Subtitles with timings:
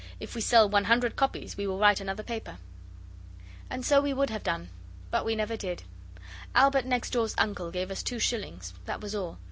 [0.19, 2.57] If we sell one hundred copies we will write another paper.
[3.69, 4.69] And so we would have done,
[5.11, 5.83] but we never did.
[6.55, 9.37] Albert next door's uncle gave us two shillings, that was all.